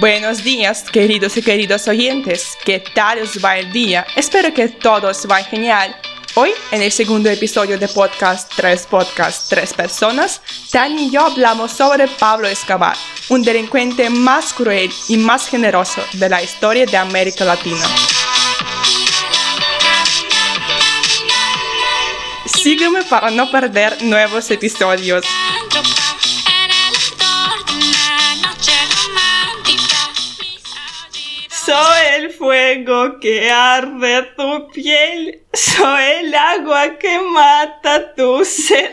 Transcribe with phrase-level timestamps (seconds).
[0.00, 2.56] Buenos días, queridos y queridos oyentes.
[2.64, 4.06] ¿Qué tal os va el día?
[4.16, 5.94] Espero que todos va genial.
[6.36, 10.40] Hoy, en el segundo episodio de podcast Tres Podcast, Tres Personas,
[10.70, 12.96] Tani y yo hablamos sobre Pablo Escobar,
[13.28, 17.84] un delincuente más cruel y más generoso de la historia de América Latina.
[22.46, 25.26] Sígueme para no perder nuevos episodios.
[31.72, 38.90] Soy el fuego que arde tu piel, soy el agua que mata tu sed.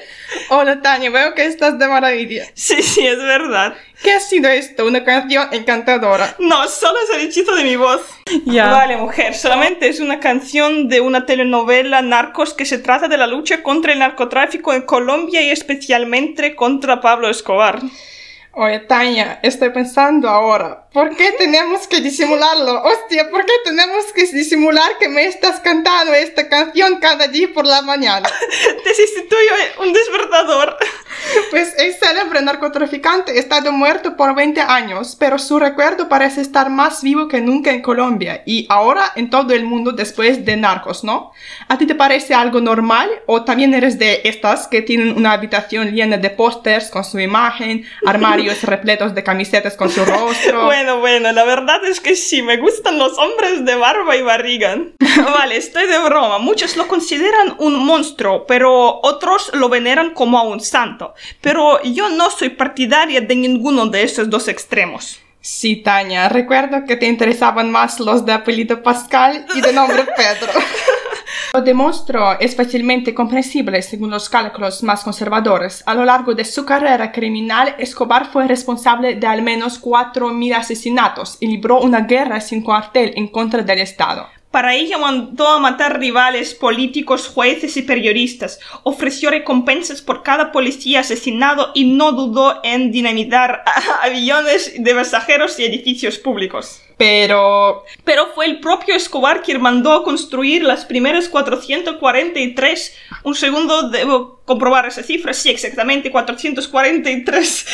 [0.48, 2.46] Hola Tania, veo que estás de maravilla.
[2.54, 3.76] Sí, sí, es verdad.
[4.02, 4.86] ¿Qué ha sido esto?
[4.86, 6.38] ¿Una canción encantadora?
[6.40, 8.00] No, solo es el hechizo de mi voz.
[8.46, 8.72] Ya.
[8.72, 13.28] Vale, mujer, solamente es una canción de una telenovela Narcos que se trata de la
[13.28, 17.81] lucha contra el narcotráfico en Colombia y especialmente contra Pablo Escobar.
[18.53, 22.81] Oye, Tania, estoy pensando ahora, ¿por qué tenemos que disimularlo?
[22.81, 27.67] Hostia, ¿por qué tenemos que disimular que me estás cantando esta canción cada día por
[27.67, 28.28] la mañana?
[28.83, 30.78] Te sustituyo un despertador.
[31.52, 36.69] Pues el célebre narcotraficante ha estado muerto por 20 años, pero su recuerdo parece estar
[36.69, 41.03] más vivo que nunca en Colombia y ahora en todo el mundo después de Narcos,
[41.03, 41.31] ¿no?
[41.67, 45.91] ¿A ti te parece algo normal o también eres de estas que tienen una habitación
[45.91, 47.86] llena de pósters con su imagen,
[48.50, 50.66] armarios repletos de camisetas con su rostro?
[50.69, 54.78] Bueno, bueno, la verdad es que sí, me gustan los hombres de barba y barriga.
[55.33, 56.38] vale, estoy de broma.
[56.39, 61.14] Muchos lo consideran un monstruo, pero otros lo veneran como a un santo.
[61.41, 65.19] Pero yo no soy partidaria de ninguno de esos dos extremos.
[65.42, 70.52] Sí, Tania, recuerdo que te interesaban más los de apellido Pascal y de nombre Pedro.
[71.54, 75.81] Lo demostró es fácilmente comprensible según los cálculos más conservadores.
[75.86, 81.38] A lo largo de su carrera criminal, Escobar fue responsable de al menos 4.000 asesinatos
[81.40, 84.28] y libró una guerra sin cuartel en contra del Estado.
[84.52, 91.02] Para ello mandó a matar rivales, políticos, jueces y periodistas, ofreció recompensas por cada policía
[91.02, 93.64] asesinado y no dudó en dinamitar
[94.02, 96.82] aviones de pasajeros y edificios públicos.
[96.98, 97.86] Pero...
[98.04, 102.98] Pero fue el propio Escobar quien mandó a construir las primeras 443.
[103.24, 105.34] Un segundo, debo comprobar esa cifra.
[105.34, 107.66] Sí, exactamente, 443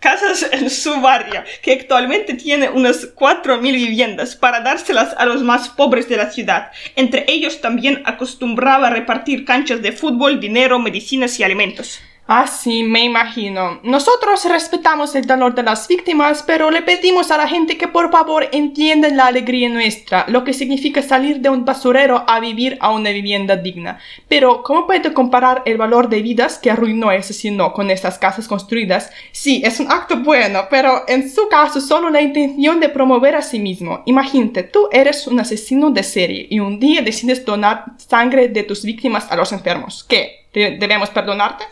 [0.00, 5.68] casas en su barrio, que actualmente tiene unas 4.000 viviendas, para dárselas a los más
[5.68, 6.70] pobres de la ciudad.
[6.94, 12.00] Entre ellos también acostumbraba repartir canchas de fútbol, dinero, medicinas y alimentos.
[12.28, 13.78] Ah, sí, me imagino.
[13.84, 18.10] Nosotros respetamos el dolor de las víctimas, pero le pedimos a la gente que por
[18.10, 22.90] favor entiendan la alegría nuestra, lo que significa salir de un basurero a vivir a
[22.90, 24.00] una vivienda digna.
[24.26, 28.48] Pero, ¿cómo puede comparar el valor de vidas que arruinó y asesinó con estas casas
[28.48, 29.12] construidas?
[29.30, 33.42] Sí, es un acto bueno, pero en su caso solo la intención de promover a
[33.42, 34.02] sí mismo.
[34.04, 38.84] Imagínate, tú eres un asesino de serie y un día decides donar sangre de tus
[38.84, 40.04] víctimas a los enfermos.
[40.08, 40.48] ¿Qué?
[40.52, 41.66] ¿Debemos perdonarte?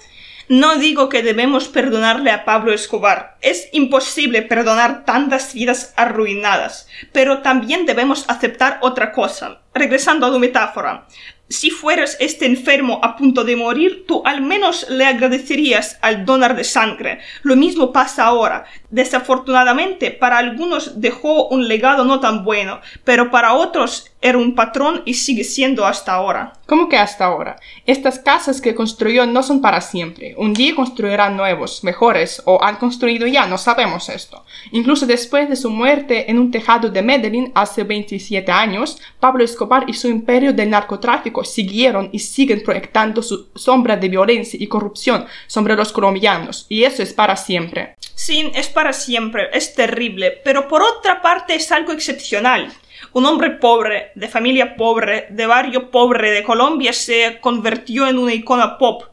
[0.48, 3.38] No digo que debemos perdonarle a Pablo Escobar.
[3.40, 6.86] Es imposible perdonar tantas vidas arruinadas.
[7.12, 9.62] Pero también debemos aceptar otra cosa.
[9.72, 11.06] Regresando a tu metáfora.
[11.48, 16.56] Si fueras este enfermo a punto de morir, tú al menos le agradecerías al donar
[16.56, 17.20] de sangre.
[17.42, 18.64] Lo mismo pasa ahora.
[18.88, 25.02] Desafortunadamente, para algunos dejó un legado no tan bueno, pero para otros era un patrón
[25.04, 26.54] y sigue siendo hasta ahora.
[26.64, 27.60] ¿Cómo que hasta ahora?
[27.84, 30.34] Estas casas que construyó no son para siempre.
[30.38, 34.42] Un día construirán nuevos, mejores, o han construido ya, no sabemos esto.
[34.72, 39.84] Incluso después de su muerte en un tejado de Medellín hace 27 años, Pablo Escobar
[39.88, 45.26] y su imperio del narcotráfico siguieron y siguen proyectando su sombra de violencia y corrupción
[45.46, 47.94] sobre los colombianos, y eso es para siempre.
[48.14, 52.72] Sí, es para siempre, es terrible, pero por otra parte es algo excepcional.
[53.12, 58.34] Un hombre pobre, de familia pobre, de barrio pobre de Colombia se convirtió en una
[58.34, 59.04] icona pop.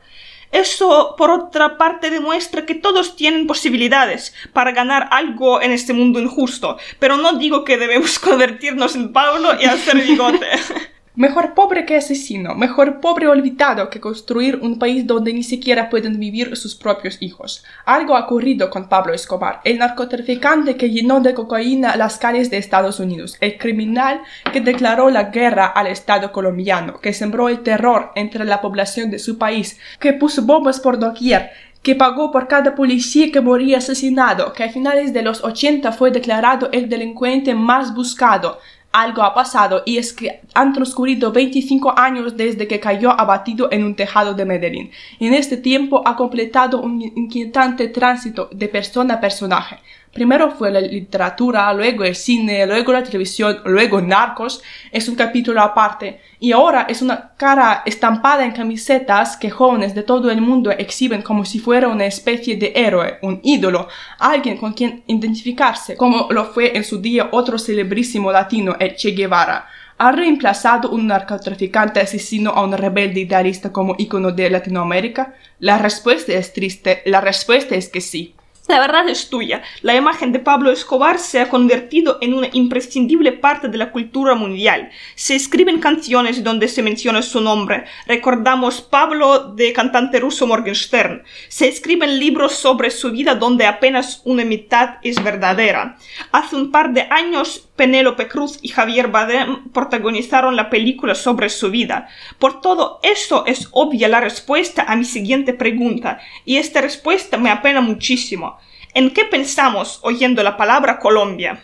[0.51, 6.19] Eso, por otra parte, demuestra que todos tienen posibilidades para ganar algo en este mundo
[6.19, 10.47] injusto, pero no digo que debemos convertirnos en Pablo y hacer bigote.
[11.15, 16.17] Mejor pobre que asesino, mejor pobre olvidado que construir un país donde ni siquiera pueden
[16.17, 17.65] vivir sus propios hijos.
[17.83, 22.59] Algo ha ocurrido con Pablo Escobar, el narcotraficante que llenó de cocaína las calles de
[22.59, 24.21] Estados Unidos, el criminal
[24.53, 29.19] que declaró la guerra al Estado colombiano, que sembró el terror entre la población de
[29.19, 31.51] su país, que puso bombas por doquier,
[31.83, 36.11] que pagó por cada policía que moría asesinado, que a finales de los 80 fue
[36.11, 38.59] declarado el delincuente más buscado,
[38.91, 43.83] algo ha pasado y es que han transcurrido 25 años desde que cayó abatido en
[43.83, 44.91] un tejado de Medellín.
[45.19, 49.79] En este tiempo ha completado un inquietante tránsito de persona a personaje.
[50.13, 54.61] Primero fue la literatura, luego el cine, luego la televisión, luego Narcos.
[54.91, 56.19] Es un capítulo aparte.
[56.39, 61.21] Y ahora es una cara estampada en camisetas que jóvenes de todo el mundo exhiben
[61.21, 63.87] como si fuera una especie de héroe, un ídolo,
[64.19, 69.11] alguien con quien identificarse, como lo fue en su día otro celebrísimo latino, el Che
[69.11, 69.65] Guevara.
[69.97, 75.35] ¿Ha reemplazado un narcotraficante asesino a un rebelde idealista como ícono de Latinoamérica?
[75.59, 78.35] La respuesta es triste, la respuesta es que sí.
[78.67, 79.63] La verdad es tuya.
[79.81, 84.35] La imagen de Pablo Escobar se ha convertido en una imprescindible parte de la cultura
[84.35, 84.91] mundial.
[85.15, 87.85] Se escriben canciones donde se menciona su nombre.
[88.05, 91.23] Recordamos Pablo de cantante ruso Morgenstern.
[91.49, 95.97] Se escriben libros sobre su vida donde apenas una mitad es verdadera.
[96.31, 101.71] Hace un par de años Penélope Cruz y Javier Bardem protagonizaron la película sobre su
[101.71, 102.09] vida.
[102.37, 107.49] Por todo eso es obvia la respuesta a mi siguiente pregunta, y esta respuesta me
[107.49, 108.59] apena muchísimo.
[108.93, 111.63] ¿En qué pensamos oyendo la palabra Colombia?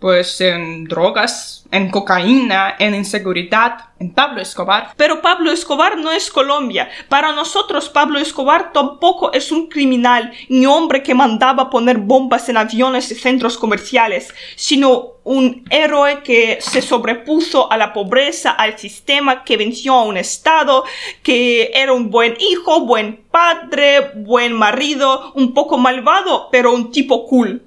[0.00, 4.94] Pues en drogas, en cocaína, en inseguridad, en Pablo Escobar.
[4.96, 6.88] Pero Pablo Escobar no es Colombia.
[7.08, 12.56] Para nosotros Pablo Escobar tampoco es un criminal ni hombre que mandaba poner bombas en
[12.56, 19.44] aviones y centros comerciales, sino un héroe que se sobrepuso a la pobreza, al sistema,
[19.44, 20.84] que venció a un Estado,
[21.22, 27.26] que era un buen hijo, buen padre, buen marido, un poco malvado, pero un tipo
[27.26, 27.62] cool.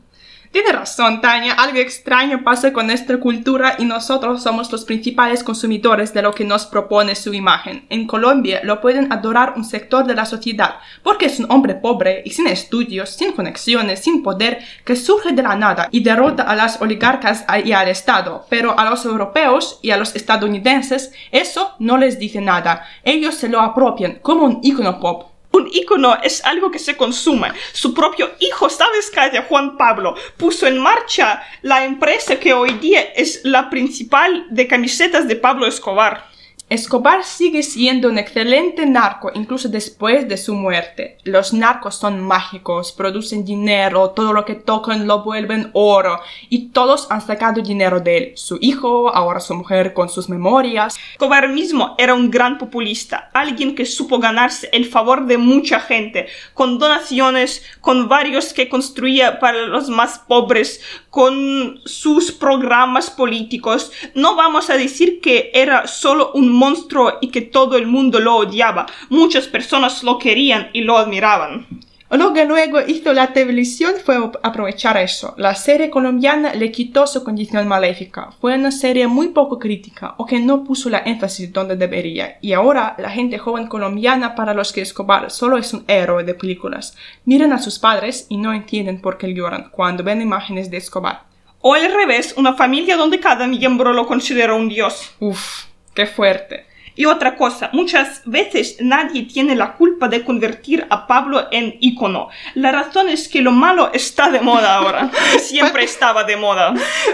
[0.53, 1.53] Tiene razón, Tania.
[1.53, 6.45] Algo extraño pasa con nuestra cultura y nosotros somos los principales consumidores de lo que
[6.45, 7.88] nos propone su imagen.
[7.89, 12.21] En Colombia lo pueden adorar un sector de la sociedad porque es un hombre pobre
[12.23, 16.55] y sin estudios, sin conexiones, sin poder, que surge de la nada y derrota a
[16.55, 18.45] las oligarcas y al Estado.
[18.47, 22.85] Pero a los europeos y a los estadounidenses eso no les dice nada.
[23.03, 27.51] Ellos se lo apropian como un icono pop un icono es algo que se consume.
[27.71, 29.44] Su propio hijo, ¿sabes, Katia?
[29.44, 35.27] Juan Pablo puso en marcha la empresa que hoy día es la principal de camisetas
[35.27, 36.32] de Pablo Escobar.
[36.74, 41.20] Escobar sigue siendo un excelente narco incluso después de su muerte.
[41.24, 47.12] Los narcos son mágicos, producen dinero, todo lo que tocan lo vuelven oro y todos
[47.12, 48.31] han sacado dinero de él.
[48.38, 50.98] Su hijo, ahora su mujer con sus memorias.
[51.12, 56.25] Escobar mismo era un gran populista, alguien que supo ganarse el favor de mucha gente,
[56.56, 60.81] con donaciones, con varios que construía para los más pobres,
[61.13, 63.92] con sus programas políticos.
[64.15, 68.36] No vamos a decir que era solo un monstruo y que todo el mundo lo
[68.38, 68.88] odiaba.
[69.10, 71.68] Muchas personas lo querían y lo admiraban.
[72.13, 75.33] Lo que luego hizo la televisión fue aprovechar eso.
[75.36, 78.30] La serie colombiana le quitó su condición maléfica.
[78.39, 82.38] Fue una serie muy poco crítica o que no puso la énfasis donde debería.
[82.39, 86.36] Y ahora la gente joven colombiana para los que Escobar solo es un héroe de
[86.36, 86.95] películas.
[87.25, 91.24] Miran a sus padres y no entienden por qué lloran cuando ven imágenes de Escobar.
[91.62, 95.15] O al revés, una familia donde cada miembro lo considera un dios.
[95.19, 95.65] Uf,
[95.95, 96.68] qué fuerte.
[96.95, 102.30] Y otra cosa, muchas veces nadie tiene la culpa de convertir a Pablo en ícono.
[102.54, 105.12] La razón es que lo malo está de moda ahora.
[105.40, 106.74] Siempre estaba de moda.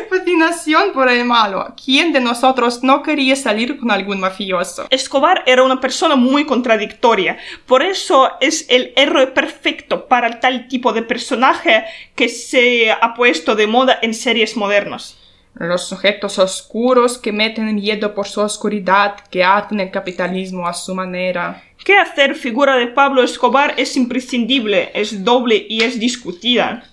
[0.10, 1.74] Fascinación por el malo.
[1.84, 4.88] ¿Quién de nosotros no quería salir con algún mafioso?
[4.90, 7.38] Escobar era una persona muy contradictoria.
[7.66, 13.56] Por eso es el héroe perfecto para tal tipo de personaje que se ha puesto
[13.56, 15.19] de moda en series modernas
[15.56, 20.96] los sujetos oscuros que meten miedo por su oscuridad, que hacen el capitalismo a su
[20.96, 21.64] manera.
[21.84, 26.84] ¿Qué hacer figura de Pablo Escobar es imprescindible, es doble y es discutida?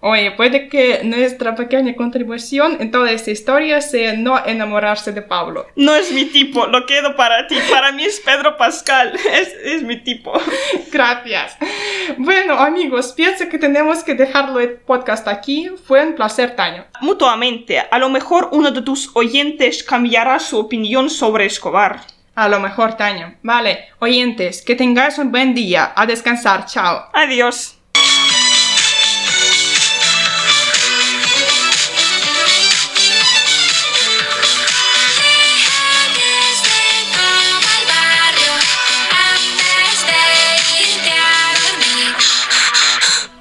[0.00, 5.66] Oye, puede que nuestra pequeña contribución en toda esta historia sea no enamorarse de Pablo.
[5.74, 7.56] No es mi tipo, lo quedo para ti.
[7.68, 10.32] Para mí es Pedro Pascal, es, es mi tipo.
[10.92, 11.56] Gracias.
[12.16, 15.68] Bueno, amigos, pienso que tenemos que dejarlo el podcast aquí.
[15.84, 16.86] Fue un placer, Tania.
[17.00, 22.02] Mutuamente, a lo mejor uno de tus oyentes cambiará su opinión sobre Escobar.
[22.36, 23.36] A lo mejor, Tania.
[23.42, 25.92] Vale, oyentes, que tengáis un buen día.
[25.96, 26.66] A descansar.
[26.66, 27.08] Chao.
[27.12, 27.77] Adiós.